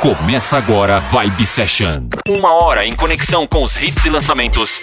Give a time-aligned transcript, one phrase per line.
[0.00, 2.08] Começa agora Vibe Session.
[2.26, 4.80] Uma hora em conexão com os hits e lançamentos.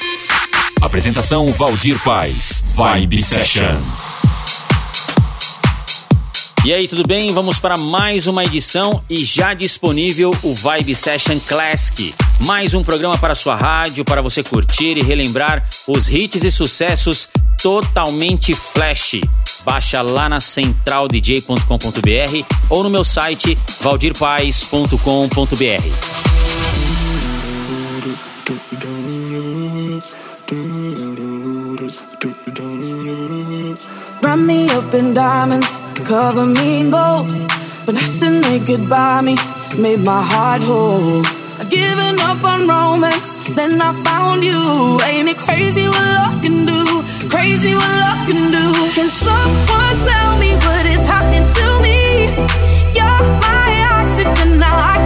[0.80, 2.64] Apresentação Valdir Paz.
[2.76, 3.82] Vibe Session.
[6.64, 7.34] E aí, tudo bem?
[7.34, 12.14] Vamos para mais uma edição e já disponível o Vibe Session Classic.
[12.46, 17.28] Mais um programa para sua rádio, para você curtir e relembrar os hits e sucessos
[17.60, 19.22] totalmente flash.
[19.68, 21.60] Baixa lá na centraldj.com.br
[22.70, 24.96] ou no meu site valdirpaes.com.br.
[34.24, 37.28] Run me up in diamonds, cover me in gold.
[37.86, 39.36] But nothing they could buy me
[39.78, 41.37] made my heart whole.
[41.60, 45.00] I'd given up on romance, then I found you.
[45.10, 46.82] Ain't it crazy what love can do?
[47.30, 48.66] Crazy what love can do.
[48.94, 51.98] Can someone tell me what is happening to me?
[52.98, 54.97] You're my oxygen, now I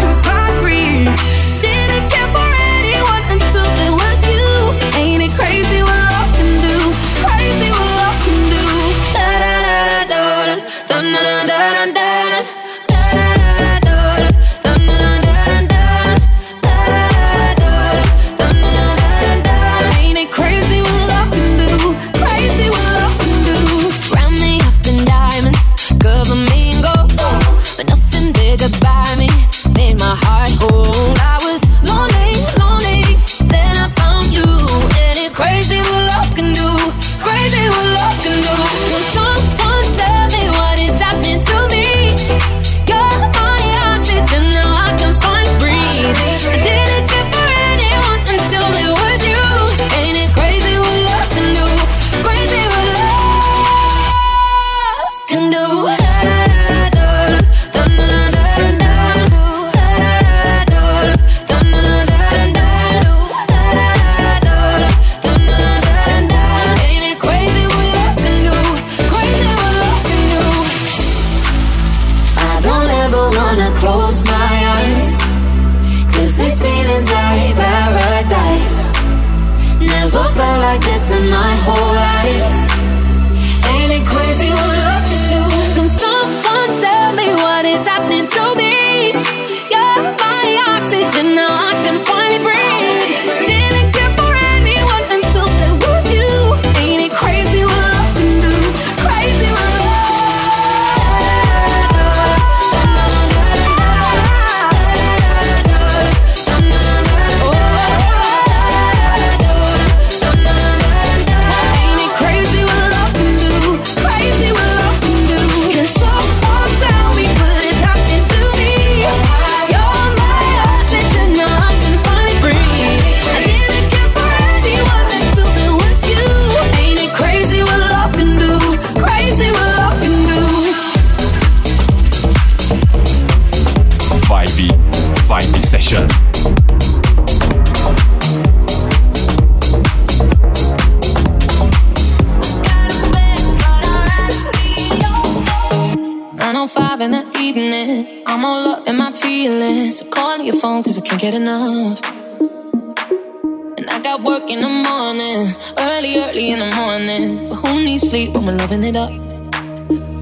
[155.42, 157.50] morning, early, early in the morning.
[157.50, 159.12] But who needs sleep when we're loving it up?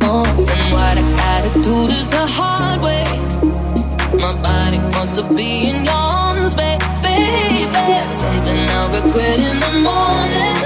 [0.02, 3.04] Oh, and what I gotta do this the hard way.
[4.20, 6.84] My body wants to be in your arms, baby.
[8.24, 10.58] Something I'll regret in the morning.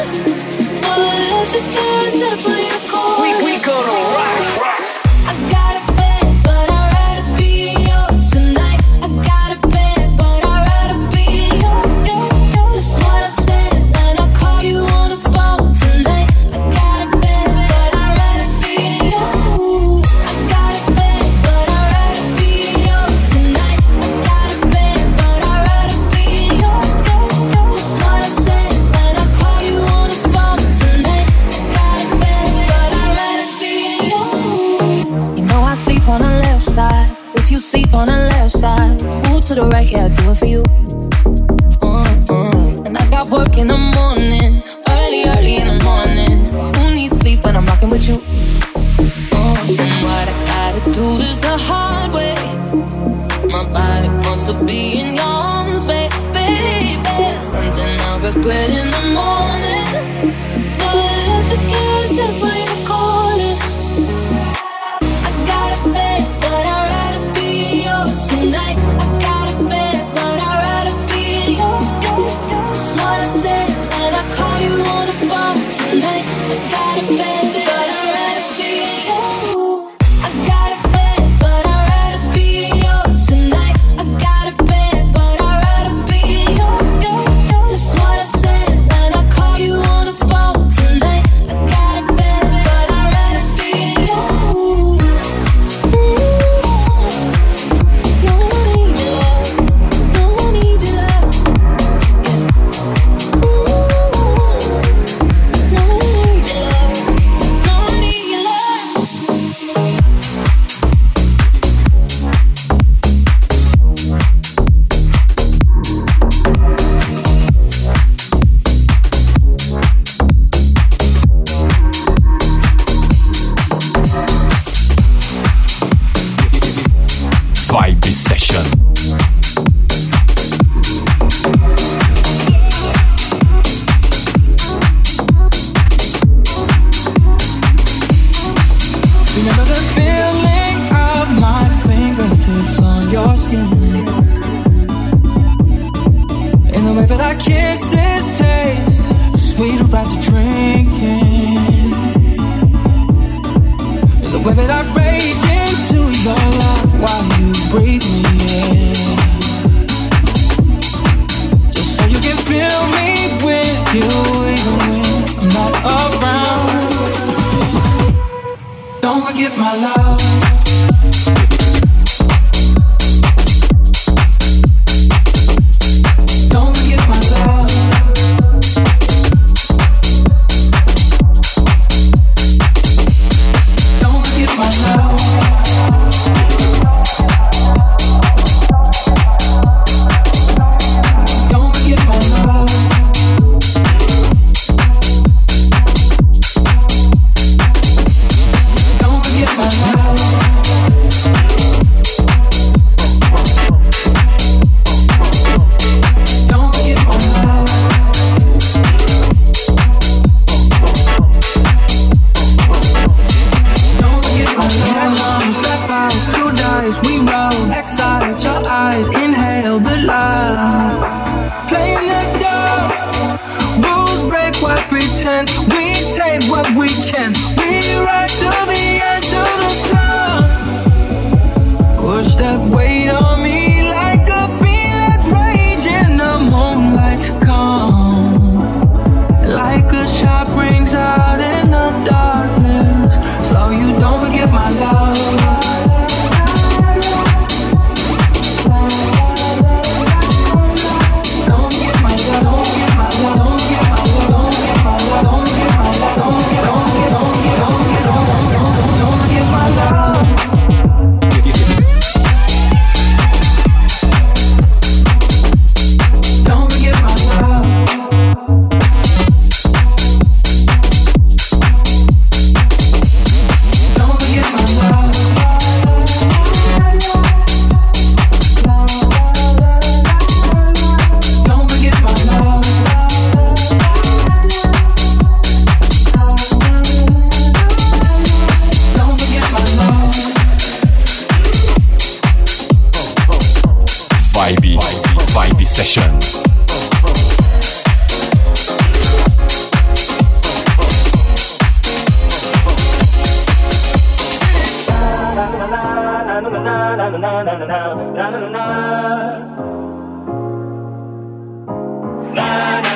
[0.82, 3.22] But I just can't resist when you call.
[3.22, 4.63] We, gonna rock,
[38.64, 38.96] side,
[39.28, 40.64] move to the right, yeah, I do it for you.
[41.84, 42.86] Mm-mm.
[42.86, 44.52] And I got work in the morning,
[44.98, 46.38] early, early in the morning.
[46.78, 48.18] Who needs sleep when I'm rocking with you?
[49.36, 49.58] Mm.
[49.84, 52.36] And what I gotta do is the hard way.
[53.56, 56.16] My body wants to be in your arms, baby.
[57.52, 59.88] Something I regret in the morning.
[60.80, 60.96] But
[61.36, 62.73] I just can't resist when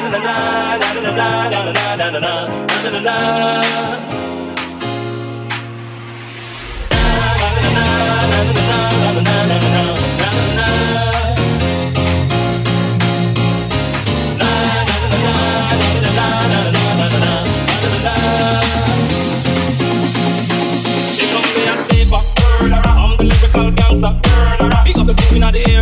[0.10, 0.24] Big
[24.98, 25.77] up the crew in the area.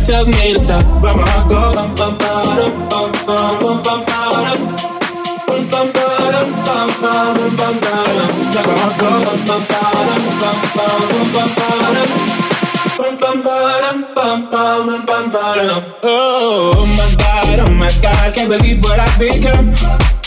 [0.00, 3.84] that tells me to stop, but my heart goes bum bum bum bum bum
[15.06, 15.50] bum bum
[16.02, 20.19] Oh my god, oh my god, can't believe what I've become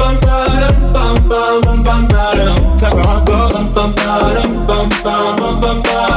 [0.00, 2.08] bum bum bum bum bum bum.
[2.80, 3.52] That's how it goes.
[3.52, 6.10] Bum bum bum bum bum bum bum.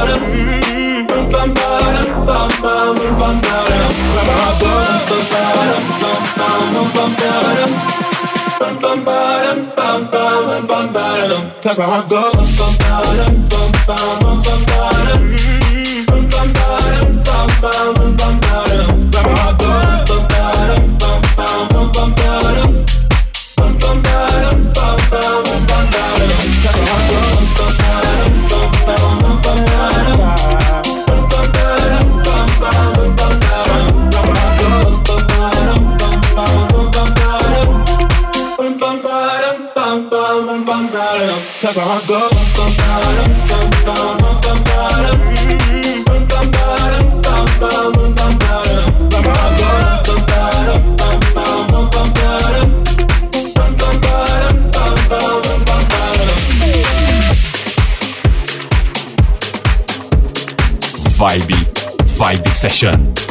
[11.62, 12.34] That's how I go.
[61.16, 61.54] Vibe,
[62.04, 63.23] Vibe Session.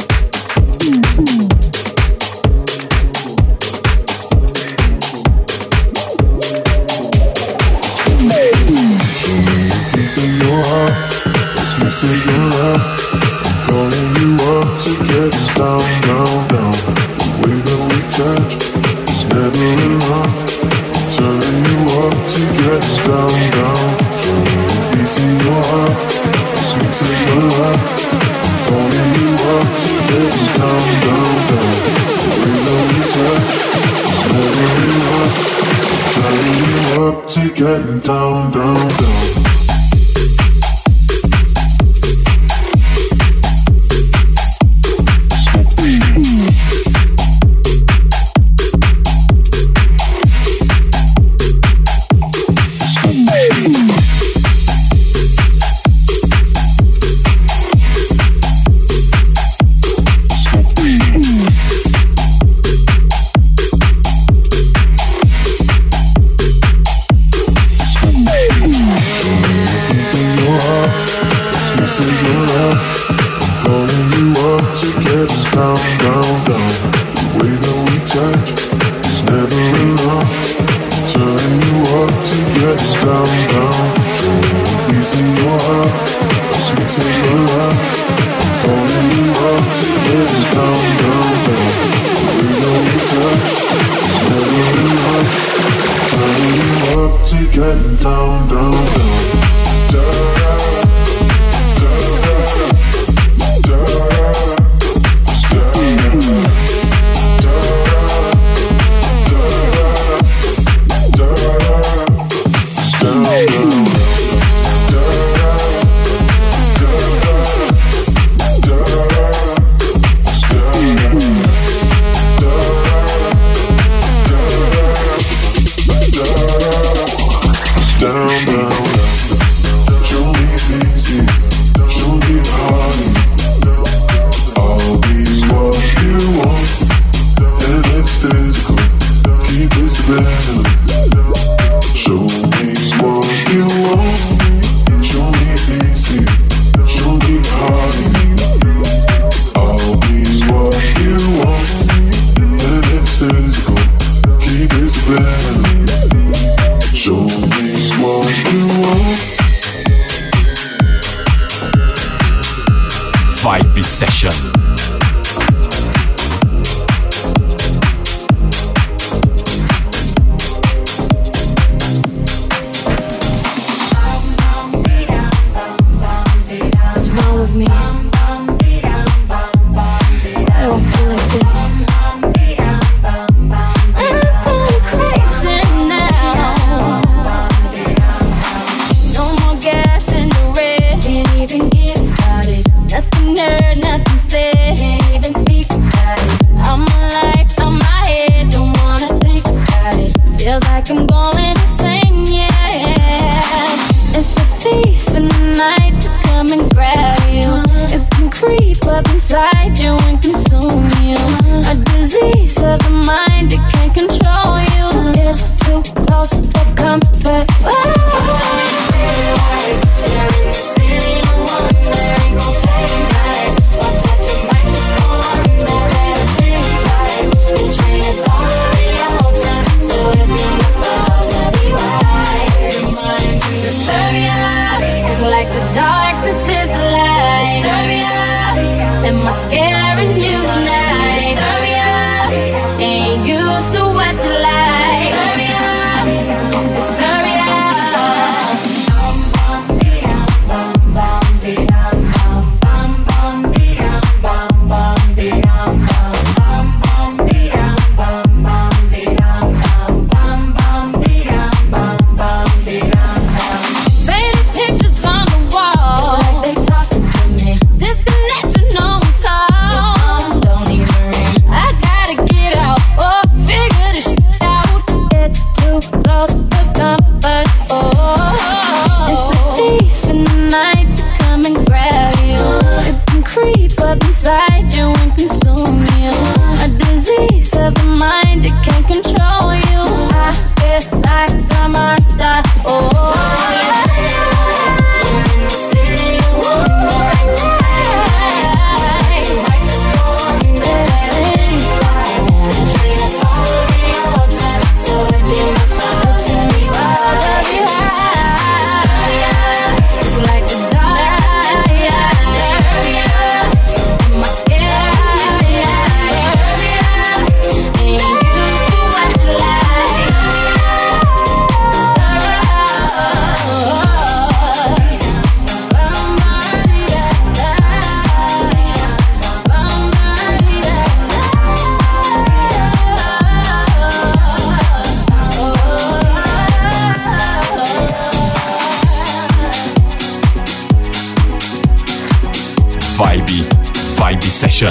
[344.66, 344.68] I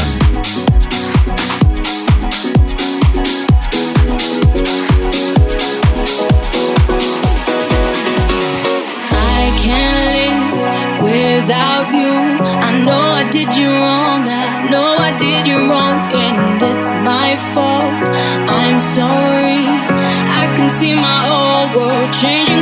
[9.62, 12.14] can't live without you.
[12.70, 14.28] I know I did you wrong.
[14.28, 18.10] I know I did you wrong, and it's my fault.
[18.50, 19.62] I'm sorry.
[20.42, 22.53] I can see my whole world changing.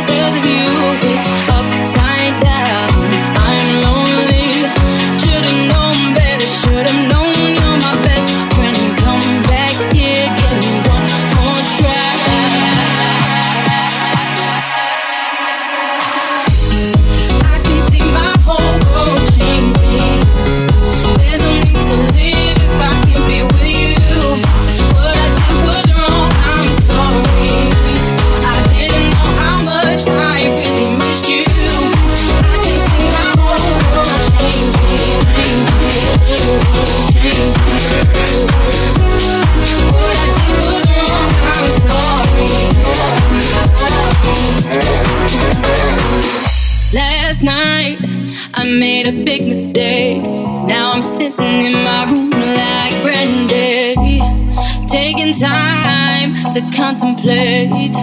[56.52, 57.96] to contemplate.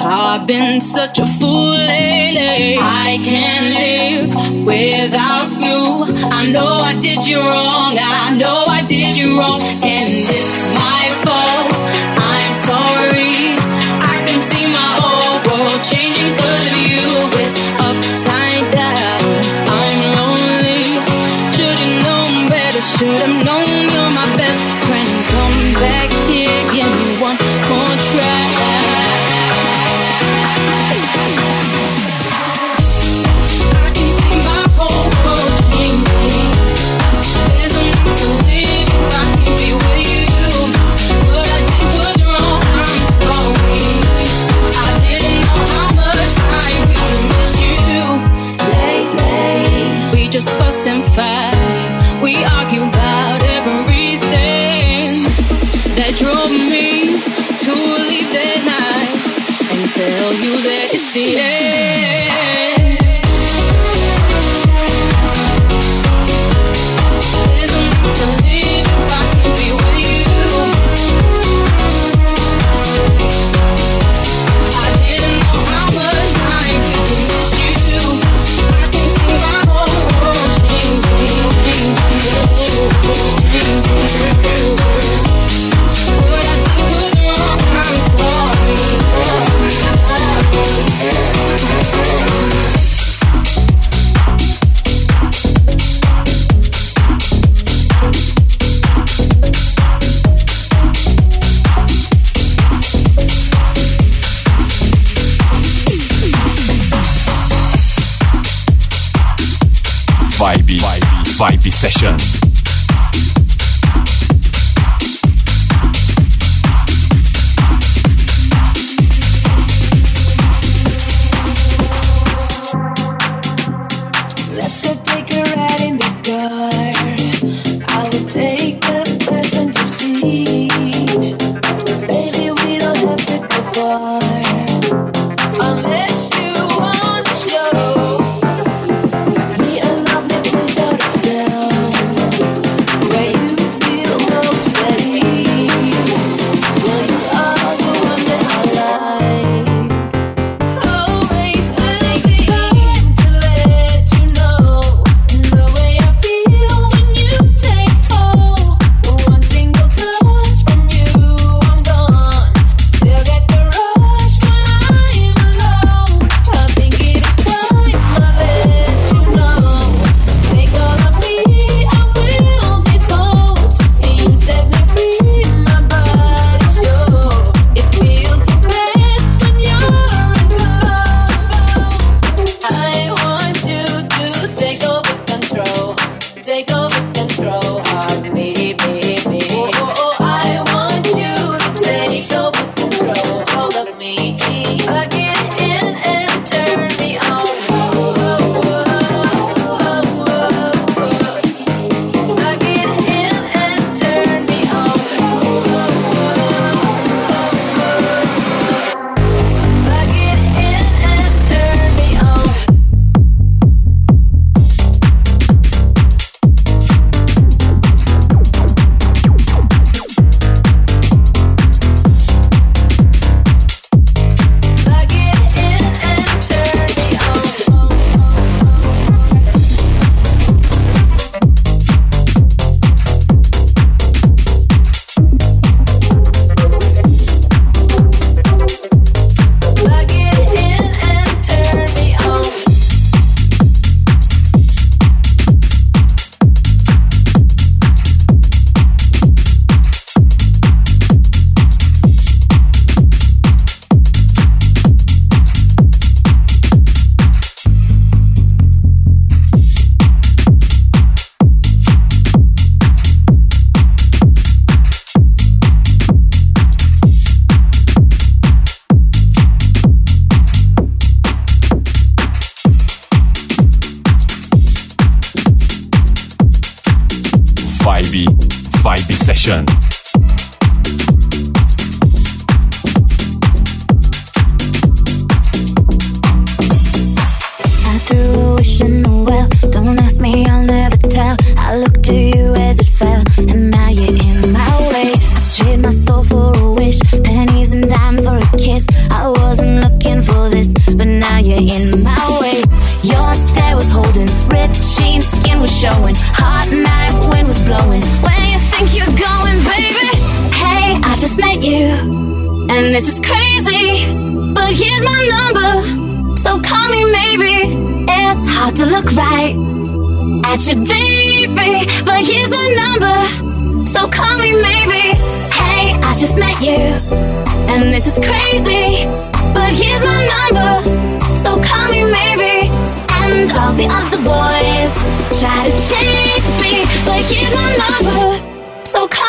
[0.00, 2.78] I've been such a fool lately.
[2.80, 6.14] I can't live without you.
[6.30, 7.96] I know I did you wrong.
[7.96, 9.60] I know I did you wrong.
[9.62, 10.95] And it's my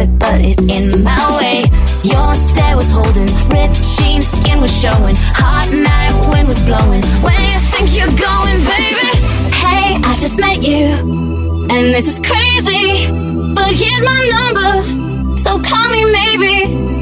[0.00, 1.68] it, but it's in my way.
[2.02, 5.14] Your stare was holding, ripped jeans, skin was showing.
[5.36, 7.04] Hot night, wind was blowing.
[7.20, 9.10] Where you think you're going, baby?
[9.52, 13.12] Hey, I just met you, and this is crazy.
[13.54, 16.54] But here's my number, so call me maybe.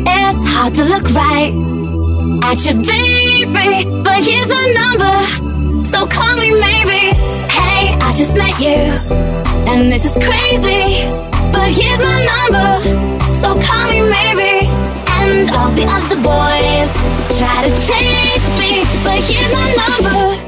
[0.02, 1.54] It's hard to look right
[2.42, 7.14] at your baby, but here's my number, so call me maybe.
[7.48, 8.82] Hey, I just met you,
[9.70, 11.38] and this is crazy
[11.70, 12.68] here's my number.
[13.35, 14.66] So call me maybe,
[15.20, 16.90] and all the other boys
[17.38, 20.47] try to chase me, but here's my number.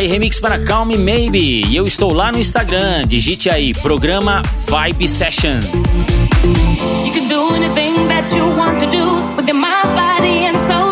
[0.00, 1.62] Aí remix para Calm Maybe.
[1.66, 3.02] E eu estou lá no Instagram.
[3.06, 5.60] Digite aí programa Vibe Session.
[7.04, 10.89] You can do anything that you want to do with your mind, body and soul.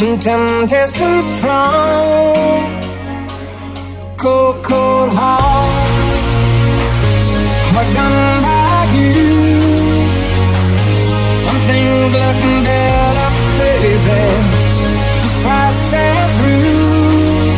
[0.00, 2.62] and temptation from
[4.16, 5.88] cold, cold heart,
[7.72, 9.12] hard done by you.
[11.44, 14.22] Something's looking better, baby.
[15.22, 17.48] Just pass it through,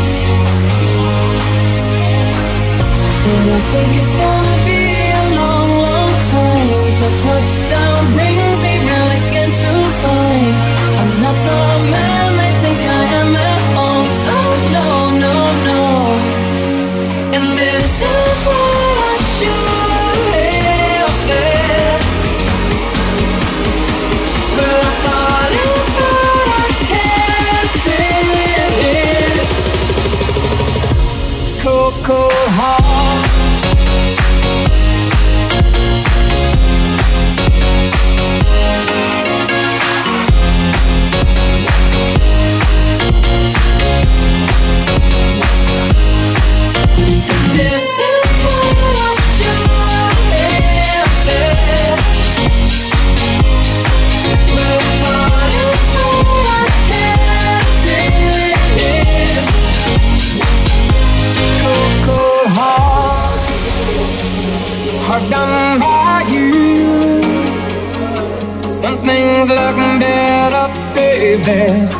[3.31, 4.83] and I think it's gonna be
[5.13, 8.30] a long, long time to till touchdown.
[71.51, 72.00] head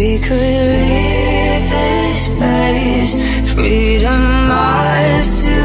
[0.00, 3.12] We could leave this place.
[3.52, 5.58] freedom eyes to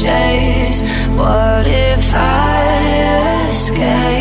[0.00, 0.80] chase.
[1.18, 4.19] What if I escape?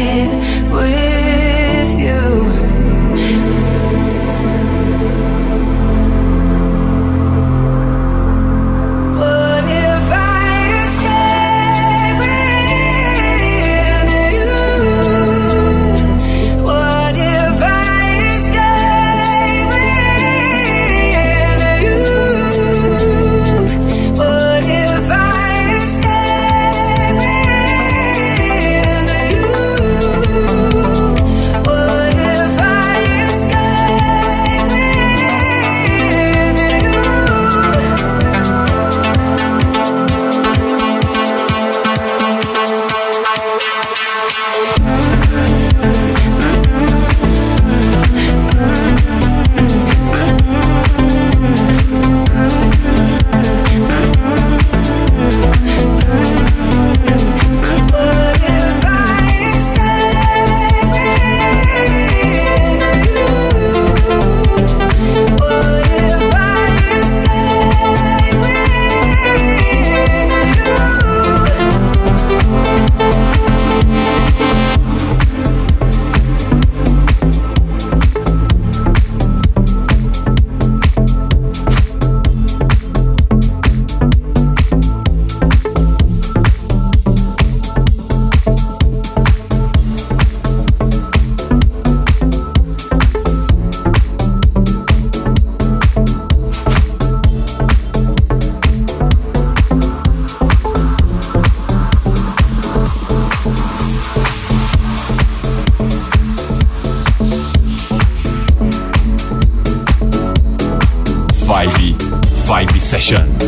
[113.11, 113.38] Nation.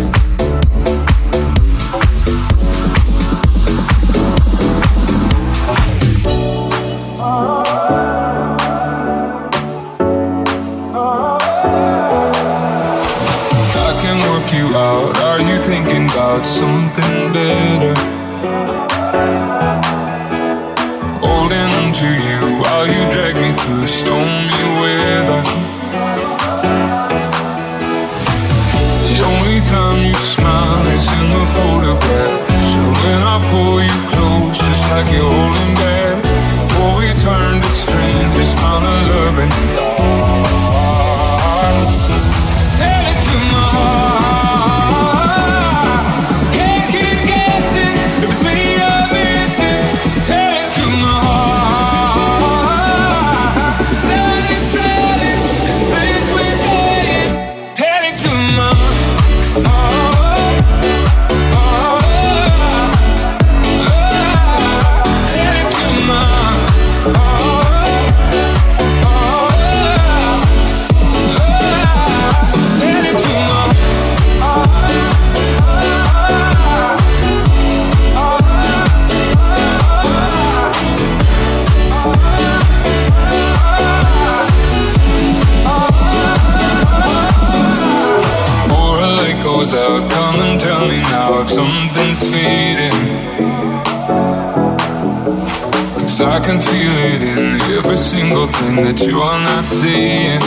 [95.99, 100.41] Cause I can feel it in every single thing that you are not saying.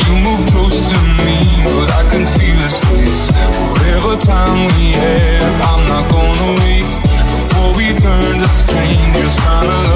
[0.00, 1.38] You move close to me,
[1.76, 2.46] but I can feel.
[3.72, 7.02] Whatever time we have, I'm not gonna waste.
[7.02, 9.95] Before we turn to strangers, trying to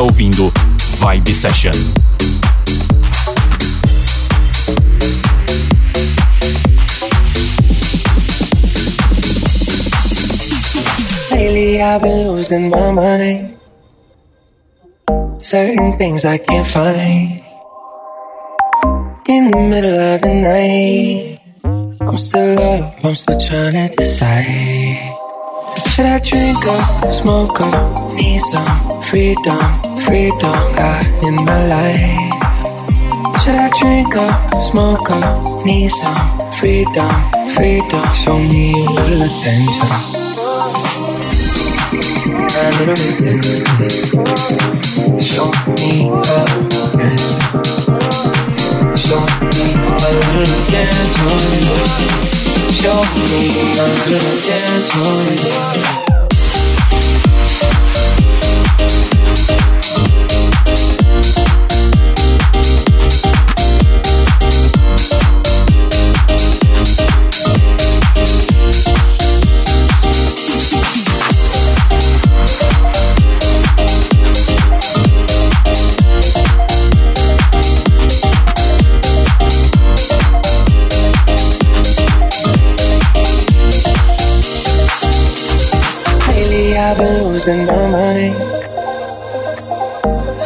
[0.00, 0.52] está ouvindo
[0.98, 1.72] Vibe Session.
[11.32, 13.56] Lately I've been losing my mind.
[15.38, 17.42] Certain things I can't find.
[19.28, 21.40] In the middle of the night,
[22.00, 25.16] I'm still up, I'm still trying to decide.
[25.88, 29.58] Should I drink up, smoke up, need some freedom,
[30.06, 32.30] freedom got in my life?
[33.42, 37.10] Should I drink up, smoke up, need some freedom,
[37.56, 38.06] freedom?
[38.14, 39.90] Show me a little attention.
[42.54, 43.66] A little attention.
[45.18, 46.06] Show me
[46.94, 47.34] attention.
[48.94, 51.10] Show me a little attention.
[52.78, 53.42] Show me
[53.74, 56.09] a little attention.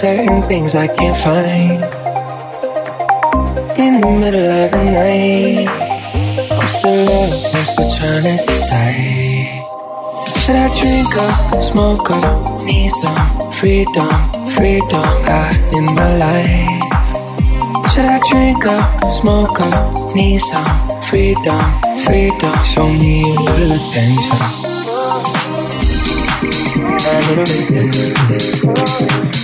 [0.04, 1.80] Certain things I can't find.
[3.80, 5.66] In the middle of the night,
[6.52, 9.64] I'm still up, I'm still trying to decide.
[10.44, 14.12] Should I drink up, smoke up, need some freedom,
[14.52, 16.84] freedom out in my life?
[17.94, 21.64] Should I drink up, smoke up, need some freedom,
[22.04, 22.54] freedom?
[22.66, 24.74] Show me a little attention
[27.06, 27.44] a little
[28.28, 29.43] bit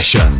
[0.00, 0.39] Session.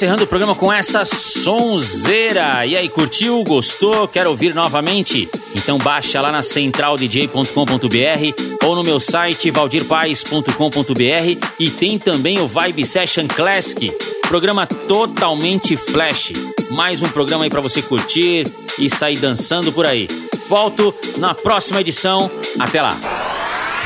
[0.00, 2.64] Encerrando o programa com essa sonzeira.
[2.64, 3.44] E aí, curtiu?
[3.44, 4.08] Gostou?
[4.08, 5.28] Quer ouvir novamente?
[5.54, 12.82] Então baixa lá na centraldj.com.br ou no meu site valdirpaes.com.br e tem também o Vibe
[12.82, 13.94] Session Classic,
[14.26, 16.32] programa totalmente flash.
[16.70, 20.08] Mais um programa aí para você curtir e sair dançando por aí.
[20.48, 22.30] Volto na próxima edição.
[22.58, 22.96] Até lá.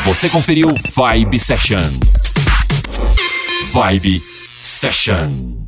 [0.05, 1.91] Você conferiu Vibe Session.
[3.73, 4.23] Vibe
[4.63, 5.64] Session.